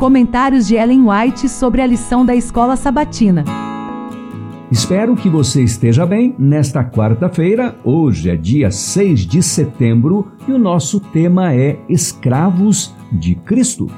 Comentários 0.00 0.66
de 0.66 0.76
Ellen 0.76 1.02
White 1.10 1.46
sobre 1.46 1.82
a 1.82 1.86
lição 1.86 2.24
da 2.24 2.34
escola 2.34 2.74
sabatina. 2.74 3.44
Espero 4.72 5.14
que 5.14 5.28
você 5.28 5.62
esteja 5.62 6.06
bem 6.06 6.34
nesta 6.38 6.82
quarta-feira. 6.82 7.76
Hoje 7.84 8.30
é 8.30 8.34
dia 8.34 8.70
6 8.70 9.26
de 9.26 9.42
setembro 9.42 10.28
e 10.48 10.52
o 10.52 10.58
nosso 10.58 11.00
tema 11.00 11.52
é 11.54 11.78
Escravos 11.86 12.94
de 13.12 13.34
Cristo. 13.34 13.88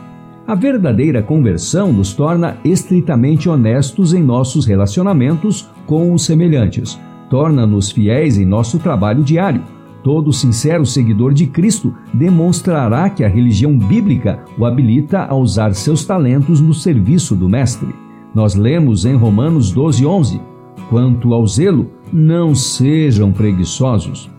A 0.45 0.57
verdadeira 0.57 1.23
conversão 1.23 1.93
nos 1.93 2.13
torna 2.13 2.57
estritamente 2.65 3.49
honestos 3.49 4.13
em 4.13 4.25
nossos 4.25 4.67
relacionamentos 4.67 5.71
com 5.87 6.13
os 6.13 6.25
semelhantes, 6.25 6.99
torna-nos 7.31 7.93
fiéis 7.93 8.39
em 8.39 8.45
nosso 8.45 8.81
trabalho 8.81 9.23
diário. 9.23 9.63
Todo 10.03 10.33
sincero 10.33 10.85
seguidor 10.85 11.33
de 11.33 11.47
Cristo 11.47 11.95
demonstrará 12.13 13.09
que 13.09 13.23
a 13.23 13.29
religião 13.29 13.79
bíblica 13.79 14.45
o 14.59 14.67
habilita 14.67 15.27
a 15.27 15.35
usar 15.35 15.75
seus 15.75 16.05
talentos 16.05 16.61
no 16.61 16.75
serviço 16.75 17.37
do 17.37 17.49
Mestre. 17.49 17.95
Nós 18.35 18.55
lemos 18.55 19.05
em 19.05 19.15
Romanos 19.15 19.73
12:11 19.73 20.41
Quanto 20.89 21.33
ao 21.33 21.47
zelo, 21.47 21.91
não 22.13 22.55
sejam 22.55 23.33
preguiçosos. 23.33 24.31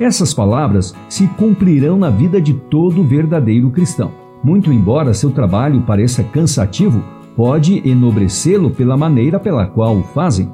Essas 0.00 0.34
palavras 0.34 0.94
se 1.08 1.26
cumprirão 1.28 1.96
na 1.96 2.10
vida 2.10 2.40
de 2.40 2.54
todo 2.54 3.04
verdadeiro 3.04 3.70
cristão. 3.70 4.10
Muito 4.42 4.72
embora 4.72 5.14
seu 5.14 5.30
trabalho 5.30 5.82
pareça 5.82 6.24
cansativo, 6.24 7.02
pode 7.36 7.86
enobrecê-lo 7.88 8.70
pela 8.70 8.96
maneira 8.96 9.38
pela 9.38 9.66
qual 9.66 9.98
o 9.98 10.02
fazem. 10.02 10.50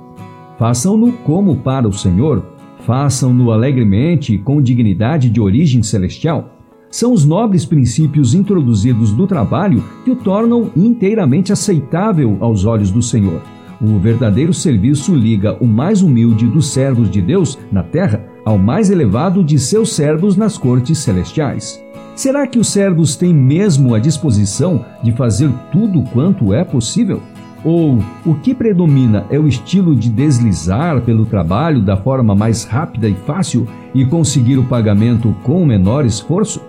Façam-no 0.58 1.12
como 1.12 1.56
para 1.56 1.86
o 1.86 1.92
Senhor, 1.92 2.42
façam-no 2.86 3.50
alegremente 3.50 4.32
e 4.32 4.38
com 4.38 4.62
dignidade 4.62 5.28
de 5.28 5.40
origem 5.40 5.82
celestial. 5.82 6.52
São 6.88 7.12
os 7.12 7.24
nobres 7.24 7.66
princípios 7.66 8.32
introduzidos 8.32 9.12
no 9.12 9.26
trabalho 9.26 9.82
que 10.04 10.10
o 10.12 10.16
tornam 10.16 10.70
inteiramente 10.76 11.52
aceitável 11.52 12.36
aos 12.40 12.64
olhos 12.64 12.92
do 12.92 13.02
Senhor. 13.02 13.42
O 13.82 13.98
verdadeiro 13.98 14.54
serviço 14.54 15.14
liga 15.14 15.58
o 15.60 15.66
mais 15.66 16.00
humilde 16.00 16.46
dos 16.46 16.68
servos 16.68 17.10
de 17.10 17.20
Deus 17.20 17.58
na 17.70 17.82
terra 17.82 18.24
ao 18.44 18.56
mais 18.56 18.88
elevado 18.88 19.42
de 19.42 19.58
seus 19.58 19.92
servos 19.92 20.36
nas 20.36 20.56
cortes 20.56 20.98
celestiais. 20.98 21.84
Será 22.14 22.46
que 22.46 22.58
os 22.58 22.68
servos 22.68 23.16
têm 23.16 23.34
mesmo 23.34 23.94
a 23.94 23.98
disposição 23.98 24.82
de 25.02 25.12
fazer 25.12 25.50
tudo 25.72 26.02
quanto 26.12 26.54
é 26.54 26.64
possível? 26.64 27.20
Ou 27.64 27.98
o 28.24 28.34
que 28.34 28.54
predomina 28.54 29.26
é 29.30 29.38
o 29.38 29.48
estilo 29.48 29.94
de 29.94 30.08
deslizar 30.08 31.00
pelo 31.00 31.26
trabalho 31.26 31.82
da 31.82 31.96
forma 31.96 32.34
mais 32.34 32.64
rápida 32.64 33.08
e 33.08 33.14
fácil 33.14 33.66
e 33.94 34.04
conseguir 34.04 34.56
o 34.56 34.64
pagamento 34.64 35.34
com 35.42 35.64
menor 35.64 36.04
esforço? 36.04 36.60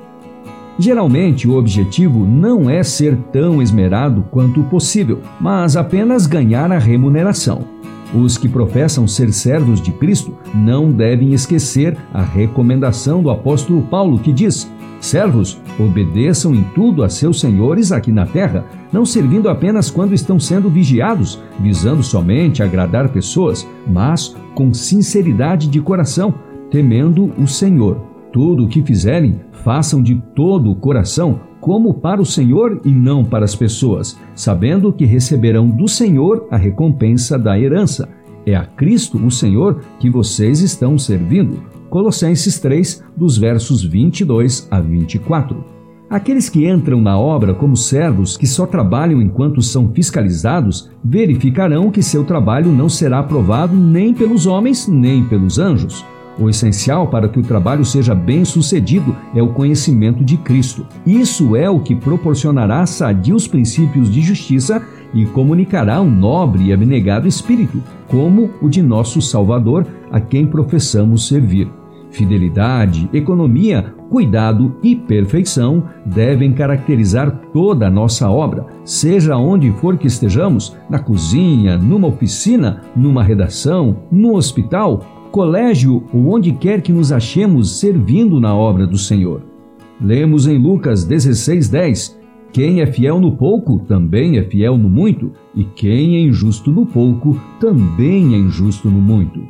Geralmente, 0.80 1.48
o 1.48 1.58
objetivo 1.58 2.26
não 2.26 2.70
é 2.70 2.84
ser 2.84 3.18
tão 3.32 3.62
esmerado 3.62 4.26
quanto 4.30 4.64
possível, 4.64 5.22
mas 5.40 5.76
apenas 5.76 6.28
ganhar 6.28 6.72
a 6.72 6.78
remuneração. 6.78 7.66
Os 8.14 8.38
que 8.38 8.48
professam 8.48 9.08
ser 9.08 9.34
servos 9.34 9.82
de 9.82 9.92
Cristo 9.92 10.34
não 10.54 10.92
devem 10.92 11.34
esquecer 11.34 11.98
a 12.14 12.22
recomendação 12.22 13.22
do 13.22 13.30
apóstolo 13.30 13.82
Paulo, 13.82 14.20
que 14.20 14.32
diz: 14.32 14.72
Servos, 15.00 15.60
obedeçam 15.80 16.56
em 16.56 16.64
tudo 16.76 17.04
a 17.04 17.10
seus 17.10 17.40
senhores 17.40 17.92
aqui 17.92 18.12
na 18.12 18.26
terra, 18.26 18.66
não 18.92 19.06
servindo 19.06 19.48
apenas 19.48 19.90
quando 19.90 20.14
estão 20.14 20.40
sendo 20.40 20.70
vigiados, 20.70 21.40
visando 21.60 22.02
somente 22.02 22.64
agradar 22.64 23.10
pessoas, 23.10 23.68
mas 23.88 24.36
com 24.56 24.74
sinceridade 24.74 25.68
de 25.68 25.80
coração, 25.80 26.34
temendo 26.72 27.32
o 27.38 27.48
Senhor. 27.48 27.98
Tudo 28.34 28.66
o 28.66 28.68
que 28.68 28.82
fizerem, 28.82 29.40
façam 29.52 30.02
de 30.02 30.16
todo 30.36 30.72
o 30.72 30.76
coração, 30.76 31.40
como 31.62 31.94
para 31.94 32.22
o 32.22 32.26
Senhor 32.26 32.82
e 32.84 32.92
não 32.92 33.24
para 33.24 33.46
as 33.46 33.56
pessoas, 33.56 34.18
sabendo 34.36 34.94
que 34.94 35.06
receberão 35.06 35.68
do 35.68 35.88
Senhor 35.88 36.48
a 36.50 36.58
recompensa 36.58 37.38
da 37.38 37.60
herança. 37.60 38.08
É 38.46 38.56
a 38.56 38.66
Cristo, 38.66 39.18
o 39.18 39.30
Senhor, 39.30 39.82
que 40.00 40.10
vocês 40.10 40.62
estão 40.62 40.98
servindo. 40.98 41.62
Colossenses 41.98 42.60
3, 42.60 43.04
dos 43.18 43.40
versos 43.40 43.84
22 43.84 44.68
a 44.70 44.80
24. 44.80 45.66
Aqueles 46.08 46.48
que 46.48 46.70
entram 46.70 47.02
na 47.02 47.18
obra 47.18 47.56
como 47.56 47.76
servos 47.76 48.38
que 48.38 48.46
só 48.46 48.68
trabalham 48.68 49.20
enquanto 49.20 49.64
são 49.64 49.92
fiscalizados 49.92 50.92
verificarão 51.04 51.90
que 51.90 52.04
seu 52.04 52.24
trabalho 52.24 52.72
não 52.72 52.88
será 52.88 53.18
aprovado 53.18 53.76
nem 53.76 54.14
pelos 54.14 54.46
homens 54.46 54.88
nem 54.88 55.24
pelos 55.24 55.58
anjos. 55.58 56.06
O 56.38 56.48
essencial 56.48 57.08
para 57.08 57.28
que 57.28 57.40
o 57.40 57.44
trabalho 57.44 57.84
seja 57.84 58.14
bem 58.14 58.46
sucedido 58.46 59.16
é 59.34 59.42
o 59.42 59.54
conhecimento 59.54 60.24
de 60.24 60.38
Cristo. 60.38 60.86
Isso 61.04 61.56
é 61.56 61.68
o 61.68 61.80
que 61.80 61.96
proporcionará 61.96 62.86
sadios 62.86 63.48
princípios 63.48 64.12
de 64.12 64.22
justiça 64.22 64.84
e 65.16 65.26
comunicará 65.26 66.00
um 66.00 66.12
nobre 66.12 66.66
e 66.66 66.74
abnegado 66.74 67.28
espírito, 67.28 67.82
como 68.08 68.52
o 68.62 68.70
de 68.70 68.84
nosso 68.84 69.20
Salvador, 69.20 69.88
a 70.12 70.22
quem 70.22 70.46
professamos 70.46 71.28
servir. 71.28 71.68
Fidelidade, 72.18 73.08
economia, 73.14 73.94
cuidado 74.10 74.76
e 74.82 74.96
perfeição 74.96 75.84
devem 76.04 76.52
caracterizar 76.52 77.30
toda 77.54 77.86
a 77.86 77.92
nossa 77.92 78.28
obra, 78.28 78.66
seja 78.84 79.38
onde 79.38 79.72
for 79.74 80.00
que 80.00 80.08
estejamos 80.08 80.76
na 80.90 80.98
cozinha, 80.98 81.78
numa 81.78 82.08
oficina, 82.08 82.82
numa 82.96 83.22
redação, 83.22 84.00
no 84.12 84.36
hospital 84.36 85.06
colégio 85.32 86.06
ou 86.12 86.34
onde 86.34 86.54
quer 86.54 86.82
que 86.82 86.92
nos 86.92 87.12
achemos 87.12 87.80
servindo 87.80 88.40
na 88.40 88.56
obra 88.56 88.88
do 88.88 88.98
Senhor. 88.98 89.44
Lemos 90.02 90.48
em 90.48 90.58
Lucas 90.58 91.06
16:10: 91.06 92.18
Quem 92.52 92.82
é 92.82 92.88
fiel 92.88 93.20
no 93.20 93.34
pouco 93.34 93.78
também 93.78 94.40
é 94.40 94.44
fiel 94.44 94.76
no 94.76 94.90
muito, 94.90 95.34
e 95.54 95.64
quem 95.64 96.16
é 96.16 96.22
injusto 96.22 96.72
no 96.72 96.84
pouco 96.84 97.40
também 97.60 98.34
é 98.34 98.38
injusto 98.40 98.90
no 98.90 99.00
muito. 99.00 99.47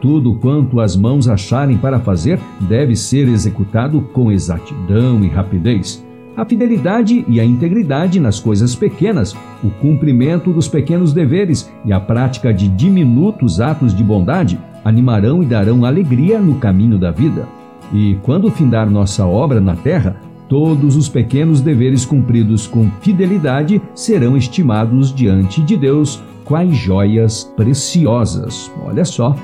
Tudo 0.00 0.34
quanto 0.34 0.80
as 0.80 0.96
mãos 0.96 1.28
acharem 1.28 1.76
para 1.76 2.00
fazer 2.00 2.40
deve 2.60 2.96
ser 2.96 3.28
executado 3.28 4.00
com 4.12 4.32
exatidão 4.32 5.22
e 5.22 5.28
rapidez. 5.28 6.04
A 6.36 6.44
fidelidade 6.44 7.22
e 7.28 7.38
a 7.38 7.44
integridade 7.44 8.18
nas 8.18 8.40
coisas 8.40 8.74
pequenas, 8.74 9.36
o 9.62 9.68
cumprimento 9.68 10.52
dos 10.52 10.68
pequenos 10.68 11.12
deveres 11.12 11.70
e 11.84 11.92
a 11.92 12.00
prática 12.00 12.54
de 12.54 12.66
diminutos 12.68 13.60
atos 13.60 13.94
de 13.94 14.02
bondade 14.02 14.58
animarão 14.82 15.42
e 15.42 15.46
darão 15.46 15.84
alegria 15.84 16.40
no 16.40 16.54
caminho 16.54 16.98
da 16.98 17.10
vida. 17.10 17.46
E 17.92 18.16
quando 18.22 18.50
findar 18.50 18.88
nossa 18.88 19.26
obra 19.26 19.60
na 19.60 19.76
terra, 19.76 20.16
todos 20.48 20.96
os 20.96 21.10
pequenos 21.10 21.60
deveres 21.60 22.06
cumpridos 22.06 22.66
com 22.66 22.90
fidelidade 23.02 23.82
serão 23.94 24.34
estimados 24.34 25.14
diante 25.14 25.60
de 25.60 25.76
Deus 25.76 26.22
quais 26.44 26.74
joias 26.74 27.44
preciosas. 27.56 28.72
Olha 28.82 29.04
só 29.04 29.36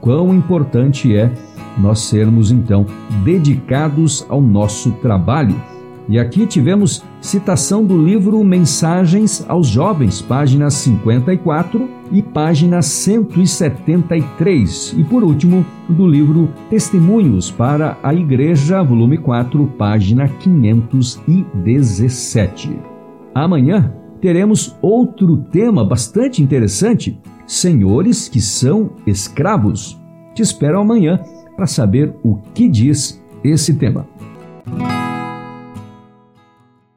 quão 0.00 0.34
importante 0.34 1.14
é 1.14 1.30
nós 1.76 2.00
sermos 2.00 2.50
então 2.50 2.86
dedicados 3.24 4.24
ao 4.28 4.40
nosso 4.40 4.92
trabalho 4.92 5.54
e 6.08 6.18
aqui 6.18 6.46
tivemos 6.46 7.04
citação 7.20 7.84
do 7.84 8.02
livro 8.02 8.42
Mensagens 8.42 9.44
aos 9.46 9.66
Jovens, 9.66 10.22
página 10.22 10.70
54 10.70 11.86
e 12.10 12.22
página 12.22 12.80
173. 12.80 14.94
E 14.96 15.04
por 15.04 15.22
último, 15.22 15.66
do 15.86 16.08
livro 16.08 16.48
Testemunhos 16.70 17.50
para 17.50 17.98
a 18.02 18.14
Igreja, 18.14 18.82
volume 18.82 19.18
4, 19.18 19.66
página 19.76 20.26
517. 20.26 22.74
Amanhã 23.34 23.92
teremos 24.18 24.74
outro 24.80 25.36
tema 25.52 25.84
bastante 25.84 26.42
interessante: 26.42 27.20
senhores 27.48 28.28
que 28.28 28.40
são 28.40 28.92
escravos. 29.06 29.98
Te 30.34 30.42
espero 30.42 30.78
amanhã 30.78 31.18
para 31.56 31.66
saber 31.66 32.14
o 32.22 32.36
que 32.54 32.68
diz 32.68 33.20
esse 33.42 33.74
tema. 33.74 34.06